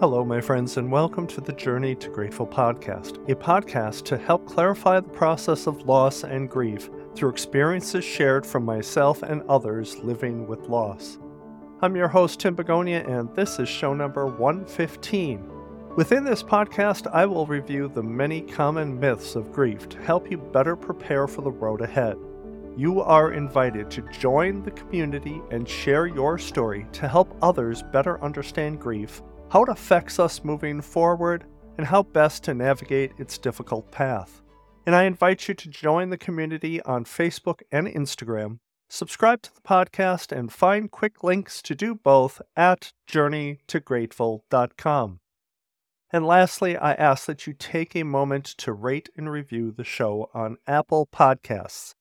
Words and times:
Hello, 0.00 0.24
my 0.24 0.40
friends, 0.40 0.76
and 0.76 0.92
welcome 0.92 1.26
to 1.26 1.40
the 1.40 1.52
Journey 1.52 1.96
to 1.96 2.08
Grateful 2.08 2.46
podcast, 2.46 3.16
a 3.28 3.34
podcast 3.34 4.04
to 4.04 4.16
help 4.16 4.46
clarify 4.46 5.00
the 5.00 5.08
process 5.08 5.66
of 5.66 5.88
loss 5.88 6.22
and 6.22 6.48
grief 6.48 6.88
through 7.16 7.30
experiences 7.30 8.04
shared 8.04 8.46
from 8.46 8.64
myself 8.64 9.24
and 9.24 9.42
others 9.48 9.98
living 10.04 10.46
with 10.46 10.68
loss. 10.68 11.18
I'm 11.82 11.96
your 11.96 12.06
host, 12.06 12.38
Tim 12.38 12.54
Begonia, 12.54 13.04
and 13.08 13.34
this 13.34 13.58
is 13.58 13.68
show 13.68 13.92
number 13.92 14.26
115. 14.26 15.50
Within 15.96 16.22
this 16.22 16.44
podcast, 16.44 17.08
I 17.12 17.26
will 17.26 17.46
review 17.46 17.88
the 17.88 18.04
many 18.04 18.42
common 18.42 19.00
myths 19.00 19.34
of 19.34 19.50
grief 19.50 19.88
to 19.88 19.98
help 19.98 20.30
you 20.30 20.38
better 20.38 20.76
prepare 20.76 21.26
for 21.26 21.42
the 21.42 21.50
road 21.50 21.80
ahead. 21.80 22.16
You 22.76 23.00
are 23.00 23.32
invited 23.32 23.90
to 23.90 24.02
join 24.12 24.62
the 24.62 24.70
community 24.70 25.42
and 25.50 25.68
share 25.68 26.06
your 26.06 26.38
story 26.38 26.86
to 26.92 27.08
help 27.08 27.36
others 27.42 27.82
better 27.90 28.22
understand 28.22 28.78
grief 28.78 29.22
how 29.50 29.62
it 29.62 29.68
affects 29.68 30.18
us 30.18 30.44
moving 30.44 30.80
forward, 30.80 31.44
and 31.76 31.86
how 31.86 32.02
best 32.02 32.42
to 32.44 32.54
navigate 32.54 33.12
its 33.18 33.38
difficult 33.38 33.90
path. 33.90 34.42
And 34.86 34.96
I 34.96 35.04
invite 35.04 35.48
you 35.48 35.54
to 35.54 35.68
join 35.68 36.10
the 36.10 36.18
community 36.18 36.82
on 36.82 37.04
Facebook 37.04 37.60
and 37.70 37.86
Instagram, 37.86 38.58
subscribe 38.88 39.42
to 39.42 39.54
the 39.54 39.60
podcast, 39.60 40.36
and 40.36 40.52
find 40.52 40.90
quick 40.90 41.22
links 41.22 41.62
to 41.62 41.74
do 41.74 41.94
both 41.94 42.40
at 42.56 42.92
journeytograteful.com. 43.08 45.20
And 46.10 46.26
lastly, 46.26 46.76
I 46.76 46.94
ask 46.94 47.26
that 47.26 47.46
you 47.46 47.52
take 47.52 47.94
a 47.94 48.02
moment 48.02 48.46
to 48.58 48.72
rate 48.72 49.10
and 49.16 49.30
review 49.30 49.70
the 49.70 49.84
show 49.84 50.30
on 50.32 50.56
Apple 50.66 51.06
Podcasts. 51.12 51.92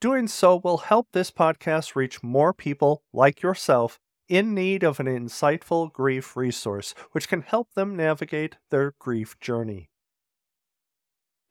Doing 0.00 0.28
so 0.28 0.60
will 0.62 0.78
help 0.78 1.08
this 1.12 1.30
podcast 1.30 1.96
reach 1.96 2.22
more 2.22 2.52
people 2.52 3.02
like 3.12 3.40
yourself 3.40 3.98
in 4.28 4.54
need 4.54 4.82
of 4.82 5.00
an 5.00 5.06
insightful 5.06 5.92
grief 5.92 6.36
resource 6.36 6.94
which 7.12 7.28
can 7.28 7.42
help 7.42 7.74
them 7.74 7.96
navigate 7.96 8.56
their 8.70 8.94
grief 8.98 9.38
journey. 9.40 9.90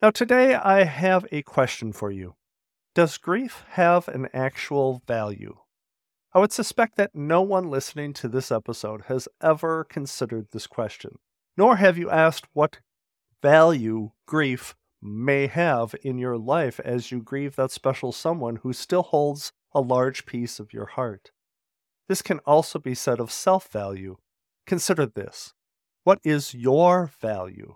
Now, 0.02 0.10
today 0.10 0.56
I 0.56 0.84
have 0.84 1.26
a 1.32 1.44
question 1.44 1.94
for 1.94 2.12
you 2.12 2.36
Does 2.94 3.18
grief 3.18 3.64
have 3.70 4.08
an 4.08 4.28
actual 4.34 5.02
value? 5.08 5.58
I 6.34 6.40
would 6.40 6.52
suspect 6.52 6.98
that 6.98 7.14
no 7.14 7.42
one 7.42 7.70
listening 7.70 8.14
to 8.14 8.28
this 8.28 8.52
episode 8.52 9.04
has 9.04 9.28
ever 9.42 9.84
considered 9.84 10.48
this 10.52 10.66
question, 10.66 11.20
nor 11.56 11.76
have 11.76 11.98
you 11.98 12.10
asked 12.10 12.48
what 12.54 12.80
value 13.42 14.12
grief 14.26 14.76
may 15.00 15.48
have 15.48 15.94
in 16.02 16.18
your 16.18 16.38
life 16.38 16.80
as 16.80 17.12
you 17.12 17.22
grieve 17.22 17.56
that 17.56 17.72
special 17.72 18.12
someone 18.12 18.58
who 18.58 18.74
still 18.74 19.04
holds 19.04 19.52
a 19.74 19.82
large 19.82 20.26
piece 20.26 20.60
of 20.60 20.74
your 20.74 20.86
heart. 20.86 21.32
This 22.08 22.22
can 22.22 22.40
also 22.40 22.80
be 22.80 22.96
said 22.96 23.20
of 23.20 23.32
self 23.32 23.68
value. 23.70 24.18
Consider 24.66 25.06
this 25.06 25.54
what 26.04 26.20
is 26.24 26.54
your 26.54 27.10
value? 27.22 27.76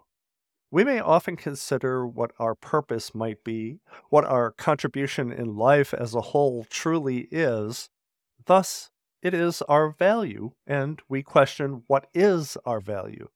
We 0.70 0.84
may 0.84 1.00
often 1.00 1.38
consider 1.38 2.06
what 2.06 2.32
our 2.40 2.54
purpose 2.54 3.16
might 3.16 3.44
be, 3.46 3.80
what 4.10 4.26
our 4.26 4.52
contribution 4.52 5.32
in 5.32 5.56
life 5.56 5.94
as 5.94 6.14
a 6.14 6.22
whole 6.22 6.66
truly 6.70 7.30
is. 7.32 7.90
Thus, 8.46 8.92
it 9.22 9.34
is 9.34 9.62
our 9.64 9.90
value, 9.90 10.52
and 10.66 11.02
we 11.08 11.24
question 11.24 11.84
what 11.88 12.08
is 12.14 12.58
our 12.66 12.82
value. 12.82 13.30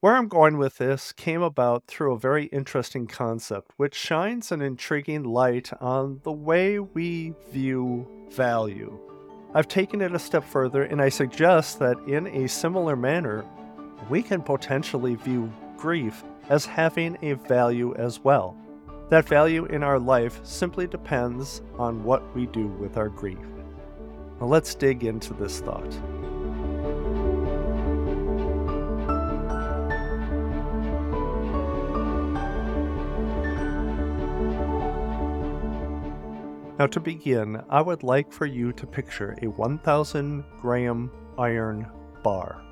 Where 0.00 0.16
I'm 0.16 0.28
going 0.28 0.58
with 0.58 0.78
this 0.78 1.12
came 1.12 1.42
about 1.42 1.86
through 1.86 2.14
a 2.14 2.18
very 2.18 2.46
interesting 2.46 3.06
concept, 3.06 3.72
which 3.76 3.94
shines 3.94 4.50
an 4.50 4.60
intriguing 4.60 5.22
light 5.22 5.70
on 5.80 6.20
the 6.24 6.32
way 6.32 6.80
we 6.80 7.34
view 7.52 8.08
value. 8.30 8.98
I've 9.52 9.66
taken 9.66 10.00
it 10.00 10.14
a 10.14 10.18
step 10.18 10.44
further 10.44 10.84
and 10.84 11.02
I 11.02 11.08
suggest 11.08 11.80
that 11.80 11.98
in 12.06 12.28
a 12.28 12.48
similar 12.48 12.94
manner, 12.94 13.44
we 14.08 14.22
can 14.22 14.42
potentially 14.42 15.16
view 15.16 15.52
grief 15.76 16.22
as 16.48 16.64
having 16.64 17.18
a 17.22 17.32
value 17.32 17.94
as 17.96 18.22
well. 18.22 18.56
That 19.08 19.28
value 19.28 19.64
in 19.64 19.82
our 19.82 19.98
life 19.98 20.38
simply 20.44 20.86
depends 20.86 21.62
on 21.78 22.04
what 22.04 22.32
we 22.34 22.46
do 22.46 22.68
with 22.68 22.96
our 22.96 23.08
grief. 23.08 23.38
Now 24.40 24.46
let's 24.46 24.76
dig 24.76 25.02
into 25.02 25.34
this 25.34 25.60
thought. 25.60 25.98
Now, 36.80 36.86
to 36.86 36.98
begin, 36.98 37.62
I 37.68 37.82
would 37.82 38.02
like 38.02 38.32
for 38.32 38.46
you 38.46 38.72
to 38.72 38.86
picture 38.86 39.36
a 39.42 39.48
1000 39.48 40.42
gram 40.62 41.10
iron 41.36 41.86
bar. 42.22 42.62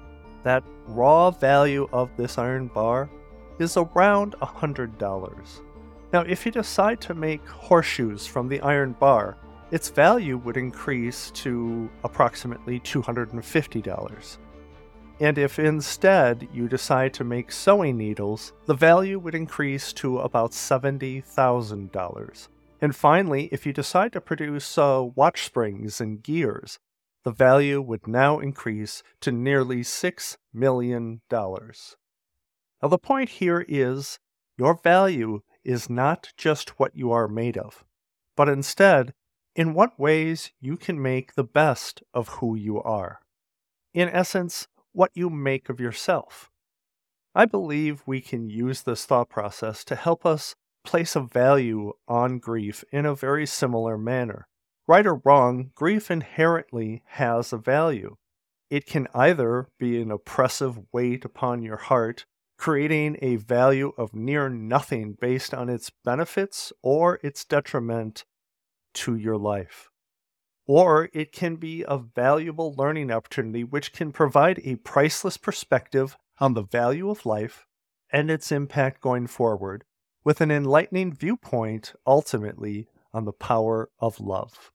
That 0.44 0.64
raw 0.86 1.30
value 1.30 1.86
of 1.92 2.08
this 2.16 2.38
iron 2.38 2.68
bar 2.68 3.10
is 3.58 3.76
around 3.76 4.34
$100. 4.40 5.60
Now, 6.10 6.20
if 6.20 6.46
you 6.46 6.52
decide 6.52 7.02
to 7.02 7.12
make 7.12 7.46
horseshoes 7.46 8.26
from 8.26 8.48
the 8.48 8.62
iron 8.62 8.94
bar, 8.94 9.36
its 9.72 9.90
value 9.90 10.38
would 10.38 10.56
increase 10.56 11.30
to 11.32 11.90
approximately 12.02 12.80
$250. 12.80 14.38
And 15.20 15.36
if 15.36 15.58
instead 15.58 16.48
you 16.50 16.66
decide 16.66 17.12
to 17.12 17.24
make 17.24 17.52
sewing 17.52 17.98
needles, 17.98 18.54
the 18.64 18.72
value 18.72 19.18
would 19.18 19.34
increase 19.34 19.92
to 19.92 20.20
about 20.20 20.52
$70,000. 20.52 22.48
And 22.80 22.94
finally, 22.94 23.48
if 23.50 23.66
you 23.66 23.72
decide 23.72 24.12
to 24.12 24.20
produce 24.20 24.78
uh, 24.78 25.04
watch 25.14 25.44
springs 25.44 26.00
and 26.00 26.22
gears, 26.22 26.78
the 27.24 27.32
value 27.32 27.80
would 27.80 28.06
now 28.06 28.38
increase 28.38 29.02
to 29.20 29.32
nearly 29.32 29.80
$6 29.80 30.36
million. 30.52 31.20
Now, 31.30 32.88
the 32.88 32.98
point 32.98 33.30
here 33.30 33.64
is 33.68 34.18
your 34.56 34.74
value 34.74 35.40
is 35.64 35.90
not 35.90 36.32
just 36.36 36.78
what 36.78 36.94
you 36.94 37.10
are 37.10 37.28
made 37.28 37.58
of, 37.58 37.84
but 38.36 38.48
instead, 38.48 39.12
in 39.56 39.74
what 39.74 39.98
ways 39.98 40.52
you 40.60 40.76
can 40.76 41.02
make 41.02 41.34
the 41.34 41.44
best 41.44 42.02
of 42.14 42.28
who 42.28 42.54
you 42.54 42.80
are. 42.80 43.20
In 43.92 44.08
essence, 44.08 44.68
what 44.92 45.10
you 45.14 45.28
make 45.28 45.68
of 45.68 45.80
yourself. 45.80 46.50
I 47.34 47.44
believe 47.44 48.02
we 48.06 48.20
can 48.20 48.48
use 48.48 48.82
this 48.82 49.04
thought 49.04 49.28
process 49.28 49.84
to 49.84 49.96
help 49.96 50.24
us 50.24 50.54
place 50.84 51.16
a 51.16 51.20
value 51.20 51.92
on 52.06 52.38
grief 52.38 52.84
in 52.92 53.06
a 53.06 53.14
very 53.14 53.46
similar 53.46 53.98
manner. 53.98 54.48
Right 54.86 55.06
or 55.06 55.20
wrong, 55.24 55.70
grief 55.74 56.10
inherently 56.10 57.02
has 57.06 57.52
a 57.52 57.58
value. 57.58 58.16
It 58.70 58.86
can 58.86 59.06
either 59.14 59.68
be 59.78 60.00
an 60.00 60.10
oppressive 60.10 60.78
weight 60.92 61.24
upon 61.24 61.62
your 61.62 61.76
heart, 61.76 62.26
creating 62.56 63.16
a 63.20 63.36
value 63.36 63.92
of 63.96 64.14
near 64.14 64.48
nothing 64.48 65.16
based 65.20 65.54
on 65.54 65.68
its 65.68 65.90
benefits 66.04 66.72
or 66.82 67.18
its 67.22 67.44
detriment 67.44 68.24
to 68.94 69.16
your 69.16 69.36
life. 69.36 69.90
Or 70.66 71.08
it 71.14 71.32
can 71.32 71.56
be 71.56 71.84
a 71.88 71.98
valuable 71.98 72.74
learning 72.76 73.10
opportunity 73.10 73.64
which 73.64 73.92
can 73.92 74.12
provide 74.12 74.60
a 74.64 74.76
priceless 74.76 75.36
perspective 75.36 76.16
on 76.40 76.54
the 76.54 76.62
value 76.62 77.08
of 77.08 77.24
life 77.24 77.66
and 78.10 78.30
its 78.30 78.52
impact 78.52 79.00
going 79.00 79.26
forward, 79.26 79.84
with 80.28 80.42
an 80.42 80.50
enlightening 80.50 81.10
viewpoint 81.10 81.94
ultimately 82.06 82.86
on 83.14 83.24
the 83.24 83.32
power 83.32 83.88
of 83.98 84.20
love. 84.20 84.70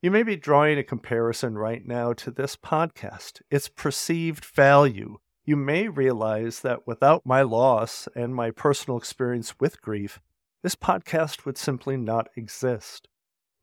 You 0.00 0.10
may 0.10 0.22
be 0.22 0.36
drawing 0.36 0.78
a 0.78 0.82
comparison 0.82 1.58
right 1.58 1.86
now 1.86 2.14
to 2.14 2.30
this 2.30 2.56
podcast, 2.56 3.42
its 3.50 3.68
perceived 3.68 4.42
value. 4.42 5.18
You 5.44 5.56
may 5.56 5.88
realize 5.88 6.60
that 6.60 6.86
without 6.86 7.26
my 7.26 7.42
loss 7.42 8.08
and 8.16 8.34
my 8.34 8.50
personal 8.50 8.96
experience 8.96 9.60
with 9.60 9.82
grief, 9.82 10.18
this 10.62 10.76
podcast 10.76 11.44
would 11.44 11.58
simply 11.58 11.98
not 11.98 12.30
exist. 12.36 13.08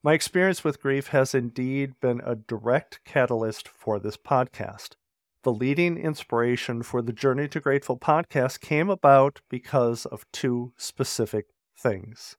My 0.04 0.14
experience 0.14 0.64
with 0.64 0.84
grief 0.84 1.08
has 1.08 1.34
indeed 1.34 2.00
been 2.00 2.22
a 2.24 2.36
direct 2.36 3.00
catalyst 3.06 3.68
for 3.68 4.00
this 4.00 4.18
podcast. 4.18 4.98
The 5.44 5.52
leading 5.52 5.98
inspiration 5.98 6.84
for 6.84 7.02
the 7.02 7.12
Journey 7.12 7.50
to 7.50 7.60
Grateful 7.60 7.98
podcast 7.98 8.62
came 8.62 8.90
about 8.90 9.42
because 9.50 10.06
of 10.06 10.26
two 10.32 10.72
specific 10.78 11.48
things. 11.78 12.38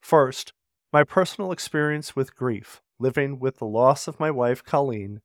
First, 0.00 0.52
my 0.92 1.02
personal 1.02 1.50
experience 1.50 2.14
with 2.14 2.36
grief, 2.36 2.80
living 3.00 3.40
with 3.40 3.56
the 3.56 3.64
loss 3.66 4.06
of 4.06 4.20
my 4.20 4.30
wife, 4.30 4.62
Colleen, 4.62 5.20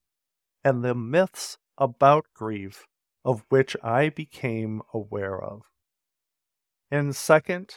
and 0.63 0.83
the 0.83 0.95
myths 0.95 1.60
about 1.77 2.25
grief 2.33 2.88
of 3.24 3.45
which 3.50 3.77
I 3.83 4.09
became 4.09 4.81
aware 4.92 5.39
of. 5.39 5.62
And 6.89 7.16
second, 7.16 7.75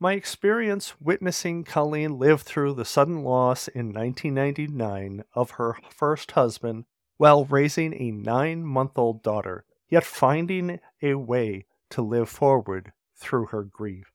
my 0.00 0.14
experience 0.14 0.98
witnessing 0.98 1.62
Colleen 1.64 2.18
live 2.18 2.40
through 2.40 2.72
the 2.72 2.86
sudden 2.86 3.22
loss 3.22 3.68
in 3.68 3.92
1999 3.92 5.24
of 5.34 5.52
her 5.52 5.76
first 5.90 6.30
husband 6.30 6.86
while 7.18 7.44
raising 7.44 7.92
a 7.94 8.10
nine 8.10 8.64
month 8.64 8.96
old 8.96 9.22
daughter, 9.22 9.64
yet 9.88 10.04
finding 10.04 10.80
a 11.02 11.14
way 11.14 11.66
to 11.90 12.00
live 12.00 12.28
forward 12.28 12.92
through 13.16 13.46
her 13.46 13.64
grief. 13.64 14.12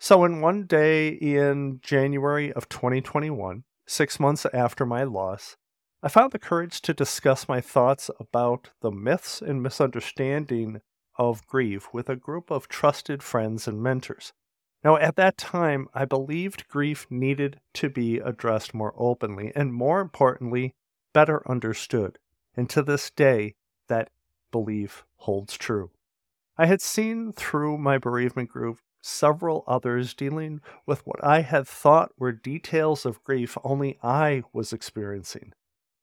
So, 0.00 0.24
in 0.24 0.40
one 0.40 0.64
day 0.64 1.08
in 1.08 1.80
January 1.82 2.52
of 2.52 2.68
2021, 2.68 3.64
six 3.86 4.20
months 4.20 4.46
after 4.52 4.86
my 4.86 5.02
loss, 5.02 5.56
I 6.02 6.08
found 6.08 6.30
the 6.30 6.38
courage 6.38 6.80
to 6.82 6.94
discuss 6.94 7.48
my 7.48 7.60
thoughts 7.60 8.08
about 8.20 8.70
the 8.80 8.92
myths 8.92 9.42
and 9.42 9.62
misunderstanding 9.62 10.80
of 11.16 11.44
grief 11.46 11.92
with 11.92 12.08
a 12.08 12.14
group 12.14 12.52
of 12.52 12.68
trusted 12.68 13.22
friends 13.22 13.66
and 13.66 13.82
mentors. 13.82 14.32
Now, 14.84 14.96
at 14.96 15.16
that 15.16 15.36
time, 15.36 15.88
I 15.92 16.04
believed 16.04 16.68
grief 16.68 17.08
needed 17.10 17.60
to 17.74 17.90
be 17.90 18.18
addressed 18.18 18.72
more 18.72 18.94
openly 18.96 19.50
and, 19.56 19.74
more 19.74 20.00
importantly, 20.00 20.76
better 21.12 21.42
understood. 21.48 22.18
And 22.56 22.68
to 22.70 22.82
this 22.82 23.10
day, 23.10 23.54
that 23.88 24.10
belief 24.50 25.04
holds 25.16 25.56
true. 25.56 25.90
I 26.56 26.66
had 26.66 26.80
seen 26.80 27.32
through 27.32 27.78
my 27.78 27.98
bereavement 27.98 28.48
group 28.50 28.78
several 29.00 29.64
others 29.66 30.12
dealing 30.12 30.60
with 30.86 31.06
what 31.06 31.22
I 31.22 31.42
had 31.42 31.68
thought 31.68 32.12
were 32.18 32.32
details 32.32 33.06
of 33.06 33.22
grief 33.22 33.56
only 33.62 33.98
I 34.02 34.42
was 34.52 34.72
experiencing. 34.72 35.52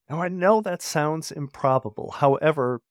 Now, 0.10 0.22
I 0.22 0.30
know 0.30 0.62
that 0.62 0.82
sounds 0.82 1.32
improbable. 1.32 2.12
However, 2.12 2.82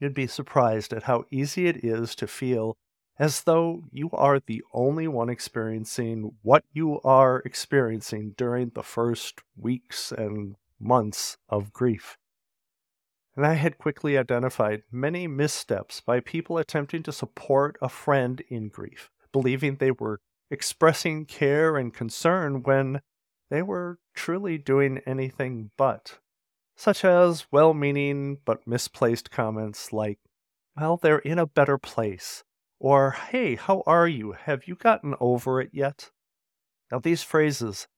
you'd 0.00 0.14
be 0.14 0.26
surprised 0.26 0.92
at 0.92 1.04
how 1.04 1.24
easy 1.30 1.66
it 1.66 1.84
is 1.84 2.14
to 2.16 2.26
feel 2.26 2.76
as 3.18 3.44
though 3.44 3.84
you 3.90 4.10
are 4.12 4.40
the 4.40 4.62
only 4.72 5.08
one 5.08 5.28
experiencing 5.28 6.32
what 6.42 6.64
you 6.72 7.00
are 7.02 7.40
experiencing 7.44 8.34
during 8.36 8.70
the 8.74 8.82
first 8.82 9.40
weeks 9.56 10.12
and 10.12 10.56
months 10.78 11.36
of 11.48 11.72
grief. 11.72 12.18
And 13.34 13.44
I 13.44 13.54
had 13.54 13.78
quickly 13.78 14.16
identified 14.16 14.82
many 14.90 15.26
missteps 15.26 16.00
by 16.00 16.20
people 16.20 16.56
attempting 16.56 17.02
to 17.02 17.12
support 17.12 17.76
a 17.82 17.88
friend 17.88 18.42
in 18.48 18.68
grief, 18.68 19.10
believing 19.32 19.76
they 19.76 19.90
were 19.90 20.20
expressing 20.50 21.26
care 21.26 21.76
and 21.76 21.92
concern 21.92 22.62
when 22.62 23.00
they 23.50 23.62
were 23.62 23.98
truly 24.14 24.58
doing 24.58 25.00
anything 25.06 25.70
but, 25.76 26.18
such 26.76 27.04
as 27.04 27.46
well 27.50 27.74
meaning 27.74 28.38
but 28.44 28.66
misplaced 28.66 29.30
comments 29.30 29.92
like, 29.92 30.18
well, 30.76 30.96
they're 30.96 31.18
in 31.18 31.38
a 31.38 31.46
better 31.46 31.78
place, 31.78 32.42
or, 32.78 33.12
hey, 33.12 33.54
how 33.56 33.82
are 33.86 34.08
you? 34.08 34.32
Have 34.32 34.66
you 34.66 34.74
gotten 34.74 35.14
over 35.20 35.60
it 35.60 35.70
yet? 35.72 36.10
Now, 36.90 36.98
these 36.98 37.22
phrases, 37.22 37.88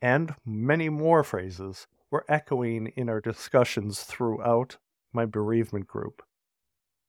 and 0.00 0.34
many 0.46 0.88
more 0.88 1.24
phrases, 1.24 1.86
were 2.10 2.24
echoing 2.28 2.88
in 2.96 3.08
our 3.08 3.20
discussions 3.20 4.02
throughout 4.02 4.78
my 5.12 5.24
bereavement 5.24 5.86
group. 5.86 6.22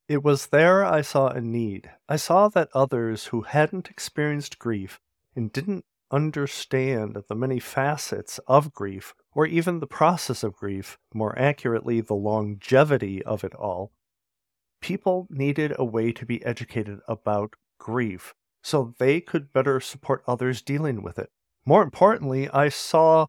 It 0.08 0.24
was 0.24 0.48
there 0.48 0.84
I 0.84 1.02
saw 1.02 1.28
a 1.28 1.40
need. 1.40 1.92
I 2.08 2.16
saw 2.16 2.48
that 2.50 2.70
others 2.74 3.28
who 3.28 3.42
hadn't 3.42 3.90
experienced 3.90 4.58
grief 4.58 5.00
and 5.36 5.52
didn't 5.52 5.86
understand 6.12 7.24
the 7.28 7.36
many 7.36 7.60
facets 7.60 8.40
of 8.48 8.74
grief, 8.74 9.14
or 9.34 9.46
even 9.46 9.80
the 9.80 9.88
process 9.88 10.44
of 10.44 10.56
grief, 10.56 10.98
more 11.14 11.38
accurately, 11.38 12.02
the 12.02 12.16
longevity 12.16 13.24
of 13.24 13.44
it 13.44 13.54
all, 13.54 13.92
people 14.82 15.28
needed 15.30 15.74
a 15.78 15.86
way 15.86 16.12
to 16.12 16.26
be 16.26 16.44
educated 16.44 17.00
about 17.08 17.54
grief 17.80 18.34
so 18.64 18.94
they 18.98 19.22
could 19.22 19.54
better 19.54 19.80
support 19.80 20.24
others 20.28 20.62
dealing 20.62 21.02
with 21.02 21.20
it. 21.20 21.30
More 21.66 21.84
importantly, 21.84 22.50
I 22.50 22.70
saw 22.70 23.28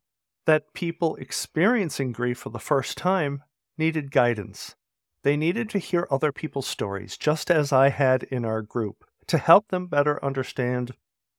that 0.51 0.75
people 0.75 1.15
experiencing 1.15 2.11
grief 2.11 2.39
for 2.39 2.51
the 2.51 2.59
first 2.59 2.99
time 2.99 3.41
needed 3.79 4.11
guidance. 4.11 4.75
They 5.23 5.37
needed 5.37 5.71
to 5.71 5.79
hear 5.79 6.09
other 6.11 6.33
people's 6.33 6.67
stories, 6.67 7.17
just 7.17 7.53
as 7.53 7.73
I 7.73 7.91
had 7.91 8.25
in 8.25 8.45
our 8.45 8.61
group, 8.61 9.05
to 9.29 9.39
help 9.39 9.69
them 9.69 9.87
better 9.87 10.19
understand 10.25 10.91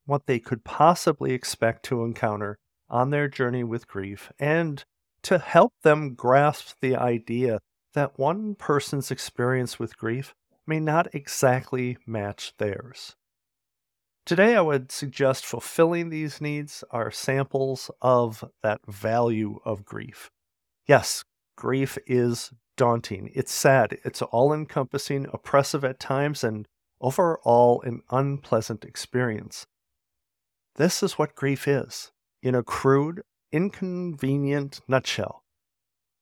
what 0.05 0.27
they 0.27 0.39
could 0.39 0.63
possibly 0.63 1.33
expect 1.33 1.83
to 1.87 2.05
encounter 2.05 2.57
on 2.89 3.09
their 3.09 3.27
journey 3.27 3.65
with 3.65 3.85
grief 3.85 4.31
and 4.39 4.85
to 5.23 5.39
help 5.39 5.73
them 5.83 6.13
grasp 6.13 6.77
the 6.79 6.95
idea 6.95 7.59
that 7.93 8.17
one 8.17 8.55
person's 8.55 9.11
experience 9.11 9.77
with 9.77 9.97
grief 9.97 10.33
may 10.65 10.79
not 10.79 11.13
exactly 11.13 11.97
match 12.07 12.53
theirs. 12.59 13.17
Today, 14.25 14.55
I 14.55 14.61
would 14.61 14.91
suggest 14.91 15.45
fulfilling 15.45 16.09
these 16.09 16.39
needs 16.39 16.83
are 16.91 17.09
samples 17.09 17.89
of 18.01 18.43
that 18.61 18.81
value 18.87 19.59
of 19.65 19.83
grief. 19.83 20.29
Yes, 20.85 21.23
grief 21.57 21.97
is 22.05 22.51
daunting, 22.77 23.31
it's 23.33 23.51
sad, 23.51 23.97
it's 24.05 24.21
all 24.21 24.53
encompassing, 24.53 25.27
oppressive 25.33 25.83
at 25.83 25.99
times, 25.99 26.43
and 26.43 26.67
overall 26.99 27.81
an 27.81 28.01
unpleasant 28.11 28.85
experience. 28.85 29.65
This 30.75 31.01
is 31.03 31.13
what 31.13 31.35
grief 31.35 31.67
is, 31.67 32.11
in 32.41 32.55
a 32.55 32.63
crude, 32.63 33.23
inconvenient 33.51 34.81
nutshell. 34.87 35.43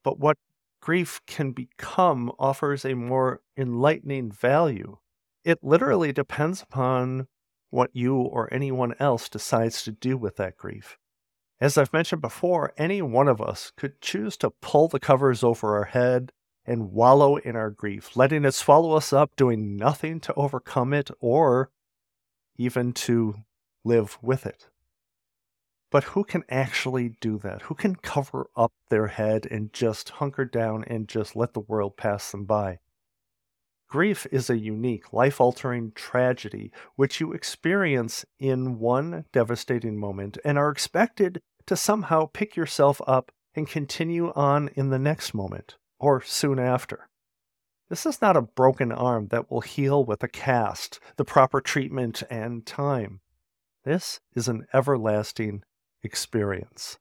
But 0.04 0.20
what 0.20 0.38
grief 0.82 1.20
can 1.28 1.52
become 1.52 2.32
offers 2.40 2.86
a 2.86 2.94
more 2.94 3.42
enlightening 3.58 4.32
value. 4.32 4.98
It 5.44 5.60
literally 5.62 6.14
depends 6.14 6.62
upon 6.62 7.28
what 7.70 7.90
you 7.94 8.16
or 8.16 8.52
anyone 8.54 8.96
else 9.00 9.30
decides 9.30 9.84
to 9.84 9.92
do 9.92 10.18
with 10.18 10.36
that 10.38 10.58
grief. 10.58 10.98
As 11.62 11.78
I've 11.78 11.94
mentioned 11.94 12.22
before, 12.22 12.74
any 12.78 13.02
one 13.02 13.28
of 13.28 13.42
us 13.42 13.72
could 13.76 14.00
choose 14.02 14.38
to 14.38 14.50
pull 14.50 14.88
the 14.88 15.00
covers 15.00 15.44
over 15.44 15.78
our 15.78 15.86
head 15.86 16.32
and 16.66 16.92
wallow 16.92 17.38
in 17.38 17.56
our 17.56 17.70
grief, 17.70 18.16
letting 18.16 18.46
it 18.46 18.54
swallow 18.54 18.94
us 18.94 19.12
up, 19.12 19.36
doing 19.36 19.76
nothing 19.76 20.20
to 20.22 20.34
overcome 20.36 20.94
it 20.94 21.10
or 21.20 21.72
even 22.58 22.94
to 22.94 23.36
live 23.84 24.18
with 24.22 24.46
it. 24.46 24.70
But 25.92 26.04
who 26.06 26.24
can 26.24 26.44
actually 26.50 27.10
do 27.20 27.40
that? 27.40 27.64
Who 27.64 27.76
can 27.76 27.96
cover 27.96 28.50
up 28.56 28.72
their 28.90 29.08
head 29.08 29.48
and 29.50 29.74
just 29.74 30.10
hunker 30.10 30.46
down 30.46 30.84
and 30.86 31.08
just 31.08 31.36
let 31.36 31.54
the 31.54 31.60
world 31.60 31.98
pass 31.98 32.32
them 32.32 32.46
by? 32.46 32.80
Grief 33.90 34.28
is 34.32 34.52
a 34.52 34.58
unique, 34.58 35.12
life 35.12 35.42
altering 35.42 35.92
tragedy 35.94 36.72
which 36.96 37.20
you 37.20 37.34
experience 37.34 38.24
in 38.38 38.78
one 38.78 39.26
devastating 39.32 39.98
moment 39.98 40.38
and 40.46 40.60
are 40.60 40.70
expected 40.70 41.42
to 41.66 41.76
somehow 41.76 42.28
pick 42.28 42.56
yourself 42.56 43.02
up 43.08 43.32
and 43.56 43.68
continue 43.68 44.32
on 44.34 44.70
in 44.76 44.90
the 44.90 45.00
next 45.00 45.34
moment 45.34 45.78
or 46.00 46.22
soon 46.22 46.60
after. 46.60 47.10
This 47.90 48.06
is 48.06 48.22
not 48.22 48.38
a 48.38 48.44
broken 48.44 48.92
arm 48.92 49.30
that 49.30 49.50
will 49.50 49.62
heal 49.62 50.06
with 50.06 50.22
a 50.22 50.28
cast, 50.28 51.00
the 51.18 51.26
proper 51.26 51.60
treatment, 51.60 52.22
and 52.30 52.64
time. 52.68 53.22
This 53.86 54.20
is 54.36 54.48
an 54.48 54.68
everlasting 54.72 55.64
experience. 56.04 57.00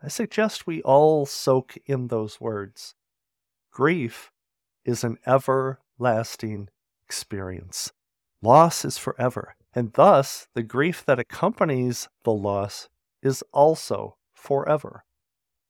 I 0.00 0.06
suggest 0.06 0.68
we 0.68 0.80
all 0.82 1.26
soak 1.26 1.74
in 1.86 2.06
those 2.06 2.40
words. 2.40 2.94
Grief 3.72 4.30
is 4.86 5.04
an 5.04 5.18
everlasting 5.26 6.68
experience. 7.04 7.92
Loss 8.40 8.84
is 8.84 8.96
forever, 8.96 9.56
and 9.74 9.92
thus 9.92 10.48
the 10.54 10.62
grief 10.62 11.04
that 11.04 11.18
accompanies 11.18 12.08
the 12.24 12.32
loss 12.32 12.88
is 13.22 13.42
also 13.52 14.16
forever. 14.32 15.04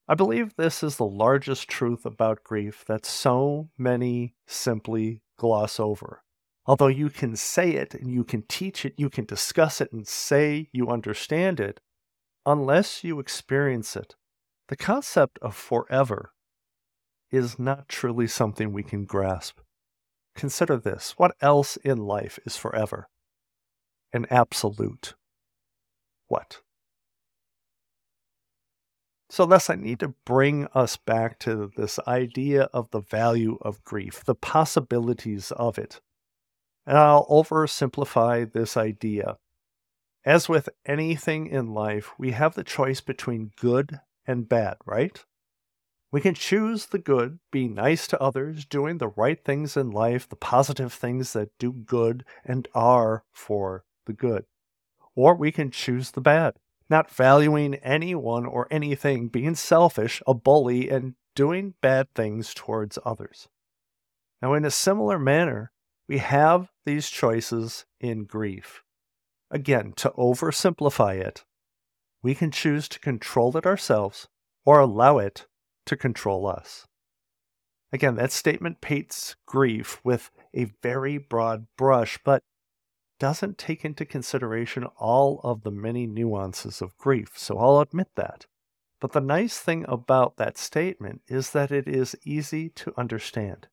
I 0.09 0.15
believe 0.15 0.55
this 0.55 0.83
is 0.85 0.97
the 0.97 1.07
largest 1.07 1.69
truth 1.69 2.07
about 2.07 2.45
grief 2.45 2.85
that 2.87 3.05
so 3.05 3.71
many 3.77 4.35
simply 4.47 5.23
gloss 5.37 5.81
over. 5.81 6.23
Although 6.67 6.87
you 6.89 7.11
can 7.11 7.35
say 7.35 7.71
it 7.73 7.95
and 7.95 8.13
you 8.13 8.23
can 8.23 8.43
teach 8.43 8.85
it, 8.85 8.95
you 8.97 9.09
can 9.09 9.25
discuss 9.25 9.81
it 9.81 9.93
and 9.93 10.07
say 10.07 10.69
you 10.73 10.89
understand 10.89 11.59
it, 11.59 11.81
unless 12.45 13.03
you 13.03 13.19
experience 13.19 13.97
it, 13.97 14.15
the 14.69 14.77
concept 14.77 15.39
of 15.43 15.57
forever 15.57 16.33
is 17.31 17.59
not 17.59 17.89
truly 17.89 18.27
something 18.27 18.73
we 18.73 18.83
can 18.83 19.05
grasp. 19.05 19.59
Consider 20.35 20.77
this 20.77 21.15
what 21.17 21.35
else 21.41 21.77
in 21.79 21.99
life 21.99 22.39
is 22.45 22.57
forever? 22.57 23.09
An 24.13 24.27
absolute. 24.31 25.15
What? 26.29 26.61
So, 29.29 29.45
thus, 29.45 29.69
I 29.69 29.75
need 29.75 29.99
to 30.01 30.15
bring 30.25 30.69
us 30.73 30.97
back 30.97 31.41
to 31.41 31.71
this 31.77 31.99
idea 32.07 32.65
of 32.73 32.91
the 32.91 33.01
value 33.01 33.59
of 33.61 33.83
grief, 33.83 34.25
the 34.25 34.37
possibilities 34.37 35.51
of 35.53 35.79
it. 35.79 36.01
And 36.87 36.97
I'll 36.97 37.27
oversimplify 37.27 38.53
this 38.53 38.77
idea 38.77 39.39
as 40.27 40.49
with 40.49 40.69
anything 40.85 41.47
in 41.47 41.73
life, 41.73 42.11
we 42.19 42.33
have 42.33 42.57
the 42.57 42.65
choice 42.65 43.01
between 43.01 43.53
good 43.61 44.01
and 44.27 44.49
bad, 44.49 44.77
right? 44.85 45.25
We 46.17 46.23
can 46.23 46.35
choose 46.35 46.87
the 46.87 46.99
good, 46.99 47.41
be 47.53 47.69
nice 47.69 48.07
to 48.07 48.19
others, 48.19 48.65
doing 48.65 48.97
the 48.97 49.09
right 49.09 49.39
things 49.45 49.77
in 49.77 49.91
life, 49.91 50.27
the 50.27 50.35
positive 50.35 50.91
things 50.91 51.35
that 51.35 51.51
do 51.59 51.75
good 51.75 52.25
and 52.43 52.67
are 52.75 53.25
for 53.35 53.85
the 54.07 54.15
good. 54.15 54.47
Or 55.15 55.35
we 55.35 55.53
can 55.53 55.71
choose 55.71 56.13
the 56.13 56.23
bad, 56.23 56.55
not 56.89 57.11
valuing 57.11 57.75
anyone 57.75 58.47
or 58.47 58.67
anything, 58.71 59.29
being 59.29 59.55
selfish, 59.57 60.23
a 60.27 60.33
bully, 60.33 60.89
and 60.89 61.17
doing 61.35 61.75
bad 61.83 62.09
things 62.15 62.55
towards 62.55 62.99
others. 63.05 63.51
Now, 64.41 64.55
in 64.55 64.65
a 64.65 64.71
similar 64.71 65.19
manner, 65.19 65.71
we 66.09 66.17
have 66.17 66.71
these 66.87 67.11
choices 67.11 67.85
in 68.01 68.25
grief. 68.25 68.83
Again, 69.51 69.93
to 69.97 70.15
oversimplify 70.17 71.17
it, 71.17 71.45
we 72.23 72.35
can 72.35 72.51
choose 72.51 72.89
to 72.89 73.01
control 73.01 73.55
it 73.59 73.67
ourselves 73.67 74.29
or 74.65 74.81
allow 74.81 75.19
it 75.19 75.47
to 75.87 75.97
control 75.97 76.47
us. 76.47 76.87
Again, 77.93 78.17
that 78.17 78.33
statement 78.33 78.81
paints 78.81 79.37
grief 79.47 80.01
with 80.05 80.31
a 80.55 80.73
very 80.83 81.19
broad 81.19 81.67
brush, 81.77 82.19
but 82.25 82.43
doesn't 83.19 83.59
take 83.59 83.85
into 83.85 84.05
consideration 84.05 84.85
all 84.99 85.41
of 85.43 85.63
the 85.63 85.71
many 85.71 86.07
nuances 86.07 86.83
of 86.83 86.97
grief, 86.99 87.33
so 87.37 87.59
I'll 87.59 87.81
admit 87.81 88.09
that. 88.17 88.47
But 89.01 89.13
the 89.13 89.21
nice 89.21 89.59
thing 89.59 89.85
about 89.89 90.37
that 90.37 90.59
statement 90.59 91.23
is 91.29 91.51
that 91.51 91.71
it 91.71 91.87
is 91.87 92.17
easy 92.25 92.69
to 92.71 92.93
understand. 92.97 93.69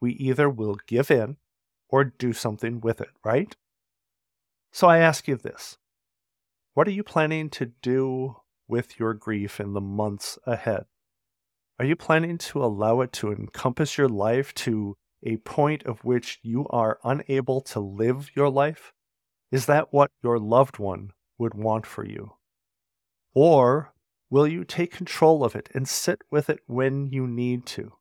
We 0.00 0.12
either 0.12 0.48
will 0.48 0.78
give 0.86 1.10
in 1.10 1.36
or 1.88 2.04
do 2.04 2.32
something 2.32 2.80
with 2.80 3.00
it, 3.00 3.10
right? 3.24 3.54
So 4.72 4.88
I 4.88 4.98
ask 4.98 5.28
you 5.28 5.36
this 5.36 5.78
What 6.74 6.88
are 6.88 6.92
you 6.92 7.02
planning 7.02 7.50
to 7.50 7.66
do 7.66 8.36
with 8.68 8.98
your 8.98 9.14
grief 9.14 9.60
in 9.60 9.72
the 9.72 9.80
months 9.80 10.38
ahead? 10.46 10.86
Are 11.80 11.86
you 11.86 11.96
planning 11.96 12.36
to 12.36 12.62
allow 12.62 13.00
it 13.00 13.10
to 13.14 13.32
encompass 13.32 13.96
your 13.96 14.06
life 14.06 14.52
to 14.66 14.98
a 15.22 15.38
point 15.38 15.82
of 15.84 16.04
which 16.04 16.38
you 16.42 16.66
are 16.68 16.98
unable 17.02 17.62
to 17.62 17.80
live 17.80 18.28
your 18.36 18.50
life? 18.50 18.92
Is 19.50 19.64
that 19.64 19.90
what 19.90 20.10
your 20.22 20.38
loved 20.38 20.78
one 20.78 21.12
would 21.38 21.54
want 21.54 21.86
for 21.86 22.04
you? 22.04 22.32
Or 23.32 23.94
will 24.28 24.46
you 24.46 24.62
take 24.62 24.92
control 24.92 25.42
of 25.42 25.56
it 25.56 25.70
and 25.72 25.88
sit 25.88 26.20
with 26.30 26.50
it 26.50 26.60
when 26.66 27.06
you 27.06 27.26
need 27.26 27.64
to? 27.68 27.92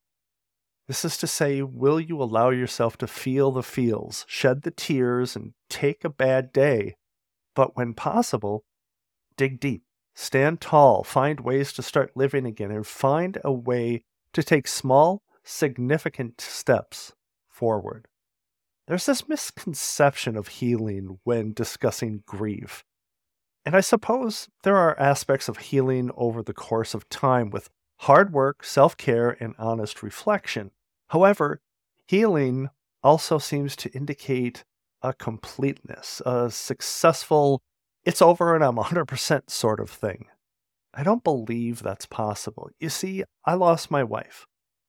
This 0.89 1.05
is 1.05 1.15
to 1.15 1.25
say, 1.25 1.62
will 1.62 2.01
you 2.01 2.21
allow 2.21 2.50
yourself 2.50 2.98
to 2.98 3.07
feel 3.07 3.53
the 3.53 3.63
feels, 3.63 4.25
shed 4.27 4.63
the 4.63 4.71
tears, 4.71 5.38
and 5.38 5.53
take 5.69 6.03
a 6.03 6.09
bad 6.09 6.51
day? 6.51 6.98
But 7.55 7.77
when 7.77 7.93
possible, 7.93 8.65
dig 9.38 9.62
deep. 9.62 9.83
Stand 10.22 10.60
tall, 10.60 11.06
find 11.06 11.40
ways 11.40 11.72
to 11.72 11.82
start 11.82 12.12
living 12.14 12.46
again, 12.46 12.72
and 12.72 12.86
find 12.86 13.38
a 13.42 13.54
way 13.54 14.04
to 14.34 14.44
take 14.44 14.68
small, 14.68 15.24
significant 15.46 16.42
steps 16.42 17.14
forward. 17.48 18.06
There's 18.86 19.06
this 19.06 19.30
misconception 19.30 20.36
of 20.36 20.50
healing 20.50 21.20
when 21.24 21.54
discussing 21.54 22.24
grief. 22.26 22.84
And 23.66 23.78
I 23.78 23.80
suppose 23.80 24.50
there 24.64 24.76
are 24.76 25.00
aspects 25.00 25.48
of 25.48 25.58
healing 25.58 26.12
over 26.18 26.44
the 26.44 26.54
course 26.54 26.94
of 26.94 27.08
time 27.08 27.50
with 27.50 27.70
hard 28.00 28.34
work, 28.34 28.66
self 28.66 28.98
care, 28.98 29.38
and 29.40 29.56
honest 29.58 30.04
reflection. 30.04 30.72
However, 31.08 31.62
healing 32.08 32.72
also 33.02 33.38
seems 33.38 33.74
to 33.78 33.92
indicate 33.94 34.66
a 35.02 35.14
completeness, 35.14 36.22
a 36.26 36.52
successful 36.52 37.62
it's 38.06 38.22
over 38.22 38.56
and 38.56 38.63
I'm 38.63 38.75
100% 38.75 39.50
sort 39.50 39.79
of 39.79 39.89
thing. 39.89 40.25
I 40.94 41.03
don't 41.03 41.24
believe 41.24 41.82
that's 41.82 42.06
possible. 42.06 42.70
You 42.79 42.89
see, 42.89 43.24
I 43.46 43.53
lost 43.53 43.91
my 43.91 44.03
wife, 44.03 44.48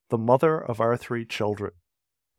the 0.09 0.19
mother 0.19 0.59
of 0.59 0.81
our 0.81 0.97
three 0.97 1.25
children, 1.25 1.73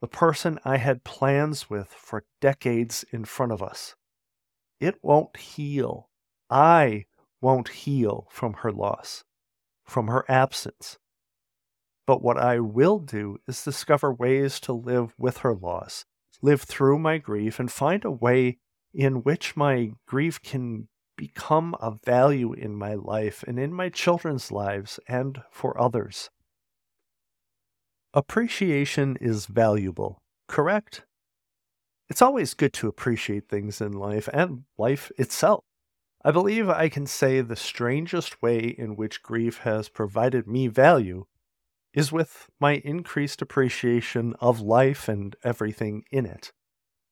the 0.02 0.08
person 0.08 0.60
I 0.66 0.78
had 0.78 1.04
plans 1.04 1.70
with 1.70 1.90
for 1.90 2.26
decades 2.40 3.06
in 3.12 3.26
front 3.26 3.52
of 3.52 3.62
us. 3.62 3.96
It 4.80 4.96
won't 5.04 5.38
heal. 5.38 6.10
I 6.50 7.06
won't 7.40 7.70
heal 7.70 8.28
from 8.32 8.54
her 8.56 8.72
loss, 8.72 9.24
from 9.86 10.08
her 10.08 10.26
absence. 10.28 10.98
But 12.08 12.24
what 12.24 12.38
I 12.38 12.60
will 12.60 13.00
do 13.00 13.38
is 13.48 13.64
discover 13.64 14.12
ways 14.12 14.60
to 14.62 14.74
live 14.74 15.14
with 15.18 15.38
her 15.38 15.54
loss, 15.54 16.06
live 16.42 16.64
through 16.64 16.98
my 16.98 17.20
grief, 17.20 17.60
and 17.60 17.72
find 17.72 18.04
a 18.04 18.12
way 18.12 18.58
in 18.94 19.24
which 19.24 19.56
my 19.56 19.92
grief 20.06 20.42
can 20.42 20.88
become 21.18 21.76
a 21.80 21.92
value 22.04 22.54
in 22.54 22.76
my 22.76 22.96
life 22.96 23.44
and 23.48 23.60
in 23.60 23.74
my 23.74 23.90
children's 23.90 24.52
lives 24.52 25.00
and 25.08 25.42
for 25.52 25.80
others. 25.80 26.30
Appreciation 28.14 29.18
is 29.22 29.46
valuable, 29.46 30.22
correct? 30.48 31.06
It's 32.10 32.22
always 32.22 32.54
good 32.54 32.74
to 32.74 32.88
appreciate 32.88 33.48
things 33.48 33.80
in 33.80 33.94
life 33.94 34.28
and 34.34 34.64
life 34.78 35.12
itself. 35.18 35.64
I 36.26 36.32
believe 36.32 36.70
I 36.70 36.90
can 36.90 37.08
say 37.08 37.42
the 37.42 37.56
strangest 37.56 38.42
way 38.42 38.60
in 38.60 38.96
which 38.96 39.24
grief 39.24 39.60
has 39.60 39.90
provided 39.90 40.46
me 40.48 40.68
value 40.68 41.26
is 41.94 42.12
with 42.12 42.50
my 42.60 42.82
increased 42.84 43.42
appreciation 43.42 44.36
of 44.40 44.60
life 44.60 45.08
and 45.08 45.36
everything 45.44 46.04
in 46.12 46.26
it. 46.26 46.52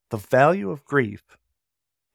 The 0.10 0.18
value 0.18 0.70
of 0.70 0.86
grief 0.86 1.38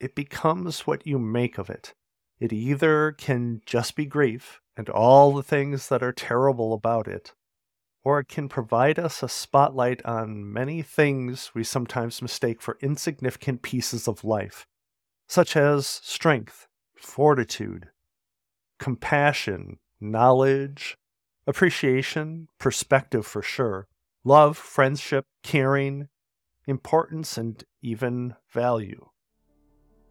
it 0.05 0.15
becomes 0.15 0.87
what 0.87 1.07
you 1.07 1.19
make 1.19 1.57
of 1.57 1.71
it. 1.71 1.95
It 2.39 2.53
either 2.53 3.13
can 3.13 3.63
just 3.65 3.97
be 3.97 4.05
grief 4.05 4.61
and 4.77 4.91
all 4.91 5.33
the 5.33 5.43
things 5.43 5.89
that 5.89 6.03
are 6.03 6.13
terrible 6.13 6.75
about 6.75 7.09
it, 7.09 7.33
or 8.03 8.19
it 8.19 8.29
can 8.29 8.51
provide 8.51 8.99
us 8.99 9.23
a 9.23 9.31
spotlight 9.31 10.05
on 10.05 10.53
many 10.53 10.83
things 10.83 11.53
we 11.55 11.65
sometimes 11.65 12.21
mistake 12.21 12.61
for 12.61 12.77
insignificant 12.83 13.63
pieces 13.63 14.07
of 14.07 14.25
life, 14.25 14.67
such 15.27 15.57
as 15.57 15.87
strength, 15.87 16.67
fortitude, 16.95 17.89
compassion, 18.79 19.79
knowledge, 20.03 20.99
appreciation, 21.47 22.49
perspective 22.59 23.25
for 23.27 23.41
sure, 23.41 23.89
love, 24.23 24.59
friendship, 24.59 25.25
caring, 25.43 26.09
importance, 26.67 27.39
and 27.39 27.65
even 27.81 28.35
value. 28.53 29.09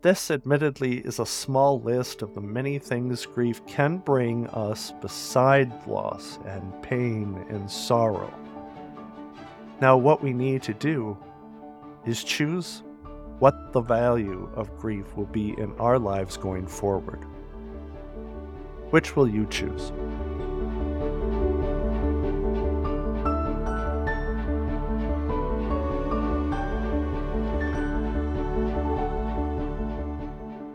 This, 0.04 0.30
admittedly, 0.32 0.98
is 0.98 1.20
a 1.20 1.26
small 1.26 1.80
list 1.80 2.22
of 2.22 2.36
the 2.36 2.42
many 2.42 2.78
things 2.78 3.26
grief 3.26 3.66
can 3.66 4.00
bring 4.00 4.48
us 4.48 4.92
beside 5.02 5.72
loss 5.88 6.40
and 6.46 6.74
pain 6.84 7.46
and 7.48 7.72
sorrow. 7.72 8.34
Now, 9.80 9.96
what 9.96 10.22
we 10.22 10.34
need 10.34 10.62
to 10.64 10.74
do 10.74 11.18
is 12.06 12.22
choose 12.26 12.84
what 13.40 13.72
the 13.72 13.80
value 13.80 14.50
of 14.56 14.78
grief 14.78 15.16
will 15.16 15.28
be 15.28 15.56
in 15.58 15.72
our 15.80 15.98
lives 15.98 16.36
going 16.36 16.68
forward. 16.68 17.24
Which 18.90 19.16
will 19.16 19.30
you 19.30 19.46
choose? 19.46 19.94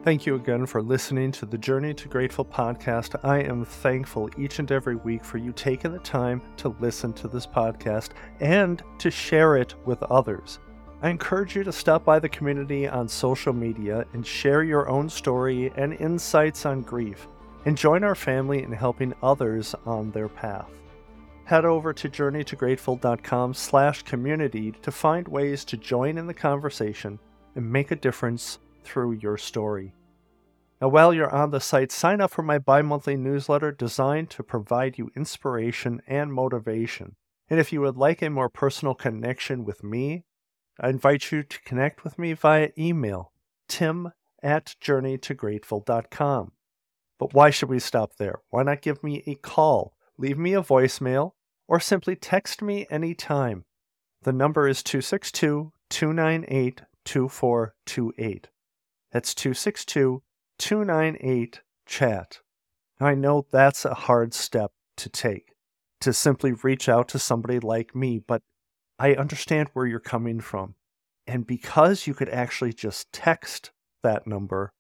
Thank 0.09 0.25
you 0.25 0.37
again 0.37 0.65
for 0.65 0.81
listening 0.81 1.33
to 1.33 1.45
the 1.45 1.59
Journey 1.59 1.93
to 1.93 2.09
Grateful 2.09 2.43
podcast. 2.43 3.15
I 3.23 3.41
am 3.41 3.67
thankful 3.67 4.31
each 4.39 4.59
and 4.59 4.73
every 4.73 4.97
week 4.97 5.23
for 5.23 5.37
you 5.37 5.53
taking 5.53 5.93
the 5.93 5.99
time 5.99 6.41
to 6.57 6.75
listen 6.81 7.13
to 7.13 7.29
this 7.29 7.47
podcast 7.47 8.13
and 8.41 8.83
to 9.01 9.11
share 9.11 9.59
it 9.59 9.75
with 9.85 10.03
others. 10.05 10.61
I 11.03 11.11
encourage 11.11 11.55
you 11.55 11.63
to 11.63 11.73
stop 11.73 12.07
by 12.07 12.21
the 12.21 12.29
community 12.31 12.89
on 12.89 13.07
social 13.07 13.53
media 13.53 14.07
and 14.15 14.27
share 14.27 14.63
your 14.63 14.89
own 14.89 15.11
story 15.11 15.71
and 15.77 15.93
insights 15.93 16.65
on 16.65 16.81
grief, 16.81 17.29
and 17.67 17.77
join 17.77 18.03
our 18.03 18.15
family 18.15 18.63
in 18.63 18.73
helping 18.73 19.13
others 19.23 19.75
on 19.85 20.11
their 20.13 20.31
path. 20.31 20.71
Head 21.45 21.67
over 21.67 21.93
to 21.93 22.09
journeytograteful.com 22.09 23.53
slash 23.53 24.05
community 24.05 24.73
to 24.81 24.91
find 24.91 25.29
ways 25.29 25.67
to 25.67 25.77
join 25.77 26.17
in 26.17 26.27
the 26.27 26.33
conversation 26.33 27.19
and 27.57 27.71
make 27.71 27.91
a 27.91 27.97
difference 27.97 28.59
through 28.85 29.13
your 29.13 29.37
story. 29.37 29.93
Now, 30.81 30.89
while 30.89 31.13
you're 31.13 31.35
on 31.35 31.51
the 31.51 31.61
site, 31.61 31.91
sign 31.91 32.21
up 32.21 32.31
for 32.31 32.43
my 32.43 32.59
bi 32.59 32.83
monthly 32.83 33.17
newsletter 33.17 33.73
designed 33.73 34.31
to 34.31 34.45
provide 34.45 34.97
you 34.97 35.11
inspiration 35.17 36.01
and 36.07 36.33
motivation. 36.33 37.17
And 37.51 37.59
if 37.59 37.73
you 37.73 37.81
would 37.81 37.97
like 37.97 38.23
a 38.23 38.31
more 38.31 38.49
personal 38.49 38.95
connection 38.95 39.65
with 39.65 39.83
me, 39.83 40.25
I 40.79 40.91
invite 40.91 41.33
you 41.33 41.43
to 41.43 41.63
connect 41.63 42.05
with 42.05 42.19
me 42.19 42.33
via 42.33 42.71
email, 42.79 43.33
tim 43.69 44.13
at 44.43 44.77
journeytograteful.com. 44.81 46.53
But 47.19 47.35
why 47.35 47.51
should 47.51 47.69
we 47.69 47.81
stop 47.81 48.15
there? 48.17 48.41
Why 48.51 48.63
not 48.63 48.83
give 48.83 49.03
me 49.03 49.25
a 49.27 49.35
call, 49.35 49.97
leave 50.17 50.39
me 50.39 50.55
a 50.55 50.63
voicemail, 50.63 51.33
or 51.67 51.81
simply 51.81 52.15
text 52.15 52.63
me 52.63 52.87
anytime? 52.91 53.65
The 54.23 54.33
number 54.33 54.69
is 54.69 54.85
262 54.85 55.73
298 55.91 56.83
2428. 57.05 58.49
That's 59.11 59.35
262 59.35 60.23
298 60.59 61.61
chat. 61.87 62.41
I 63.01 63.15
know 63.15 63.47
that's 63.51 63.85
a 63.85 63.95
hard 63.95 64.35
step 64.35 64.73
to 64.97 65.09
take, 65.09 65.55
to 66.01 66.13
simply 66.13 66.53
reach 66.53 66.89
out 66.89 67.09
to 67.09 67.19
somebody 67.19 67.61
like 67.61 67.95
me, 67.95 68.19
but 68.19 68.43
I 68.99 69.15
understand 69.15 69.69
where 69.73 69.87
you're 69.87 70.01
coming 70.01 70.41
from. 70.41 70.75
And 71.27 71.47
because 71.47 72.07
you 72.07 72.15
could 72.15 72.29
actually 72.29 72.73
just 72.73 73.13
text 73.13 73.71
that 74.03 74.27
number, 74.27 74.73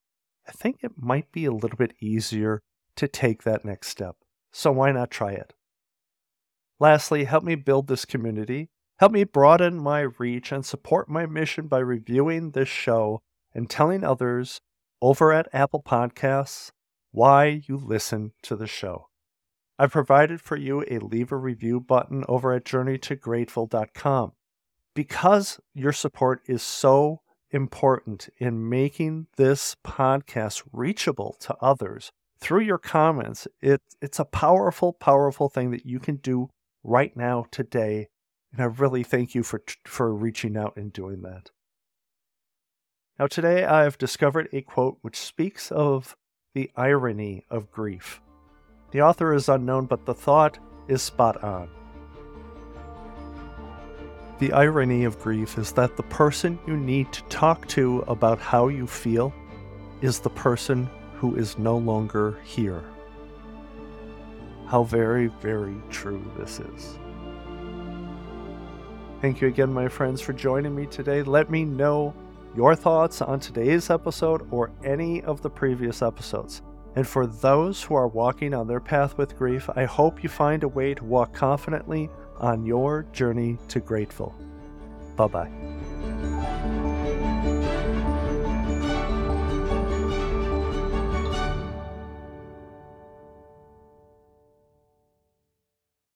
I 0.48 0.52
think 0.52 0.78
it 0.82 0.92
might 0.96 1.30
be 1.30 1.44
a 1.44 1.52
little 1.52 1.76
bit 1.76 1.94
easier 2.00 2.62
to 2.96 3.06
take 3.06 3.44
that 3.44 3.64
next 3.64 3.88
step. 3.88 4.16
So 4.52 4.72
why 4.72 4.90
not 4.92 5.10
try 5.10 5.32
it? 5.32 5.54
Lastly, 6.80 7.24
help 7.24 7.44
me 7.44 7.54
build 7.54 7.86
this 7.86 8.04
community. 8.04 8.70
Help 8.98 9.12
me 9.12 9.24
broaden 9.24 9.78
my 9.78 10.00
reach 10.00 10.50
and 10.50 10.64
support 10.64 11.08
my 11.08 11.26
mission 11.26 11.68
by 11.68 11.78
reviewing 11.78 12.50
this 12.50 12.68
show 12.68 13.20
and 13.54 13.70
telling 13.70 14.02
others 14.02 14.60
over 15.00 15.32
at 15.32 15.48
Apple 15.52 15.82
Podcasts 15.82 16.70
why 17.10 17.62
you 17.66 17.76
listen 17.76 18.32
to 18.42 18.56
the 18.56 18.66
show. 18.66 19.08
I've 19.78 19.92
provided 19.92 20.40
for 20.40 20.56
you 20.56 20.84
a 20.90 20.98
leave 20.98 21.32
a 21.32 21.36
review 21.36 21.80
button 21.80 22.24
over 22.28 22.52
at 22.52 22.64
journeytograteful.com. 22.64 24.32
Because 24.94 25.60
your 25.74 25.92
support 25.92 26.42
is 26.46 26.62
so 26.62 27.20
important 27.50 28.28
in 28.38 28.68
making 28.68 29.28
this 29.36 29.76
podcast 29.84 30.62
reachable 30.72 31.36
to 31.40 31.54
others 31.60 32.10
through 32.40 32.60
your 32.60 32.78
comments, 32.78 33.48
it, 33.60 33.82
it's 34.00 34.18
a 34.18 34.24
powerful, 34.24 34.92
powerful 34.92 35.48
thing 35.48 35.70
that 35.70 35.86
you 35.86 35.98
can 35.98 36.16
do 36.16 36.50
right 36.82 37.16
now, 37.16 37.46
today. 37.50 38.08
And 38.52 38.62
I 38.62 38.66
really 38.66 39.02
thank 39.02 39.34
you 39.34 39.42
for, 39.42 39.62
for 39.84 40.14
reaching 40.14 40.56
out 40.56 40.76
and 40.76 40.92
doing 40.92 41.22
that. 41.22 41.50
Now, 43.18 43.26
today 43.26 43.64
I've 43.64 43.98
discovered 43.98 44.48
a 44.52 44.62
quote 44.62 44.98
which 45.00 45.16
speaks 45.16 45.72
of 45.72 46.16
the 46.54 46.70
irony 46.76 47.44
of 47.50 47.72
grief. 47.72 48.20
The 48.92 49.02
author 49.02 49.34
is 49.34 49.48
unknown, 49.48 49.86
but 49.86 50.06
the 50.06 50.14
thought 50.14 50.60
is 50.86 51.02
spot 51.02 51.42
on. 51.42 51.68
The 54.38 54.52
irony 54.52 55.02
of 55.02 55.18
grief 55.18 55.58
is 55.58 55.72
that 55.72 55.96
the 55.96 56.04
person 56.04 56.60
you 56.64 56.76
need 56.76 57.12
to 57.12 57.24
talk 57.24 57.66
to 57.68 58.04
about 58.06 58.38
how 58.38 58.68
you 58.68 58.86
feel 58.86 59.34
is 60.00 60.20
the 60.20 60.30
person 60.30 60.88
who 61.14 61.34
is 61.34 61.58
no 61.58 61.76
longer 61.76 62.38
here. 62.44 62.84
How 64.66 64.84
very, 64.84 65.26
very 65.40 65.74
true 65.90 66.22
this 66.38 66.60
is. 66.60 67.00
Thank 69.20 69.40
you 69.40 69.48
again, 69.48 69.74
my 69.74 69.88
friends, 69.88 70.20
for 70.20 70.32
joining 70.32 70.76
me 70.76 70.86
today. 70.86 71.24
Let 71.24 71.50
me 71.50 71.64
know 71.64 72.14
your 72.58 72.74
thoughts 72.74 73.22
on 73.22 73.38
today's 73.38 73.88
episode 73.88 74.44
or 74.50 74.72
any 74.82 75.22
of 75.22 75.42
the 75.42 75.48
previous 75.48 76.02
episodes. 76.02 76.60
And 76.96 77.06
for 77.06 77.24
those 77.24 77.80
who 77.80 77.94
are 77.94 78.08
walking 78.08 78.52
on 78.52 78.66
their 78.66 78.80
path 78.80 79.16
with 79.16 79.38
grief, 79.38 79.70
I 79.76 79.84
hope 79.84 80.24
you 80.24 80.28
find 80.28 80.64
a 80.64 80.68
way 80.68 80.92
to 80.94 81.04
walk 81.04 81.32
confidently 81.32 82.10
on 82.38 82.66
your 82.66 83.04
journey 83.12 83.58
to 83.68 83.78
grateful. 83.78 84.34
Bye 85.14 85.28
bye. 85.28 86.27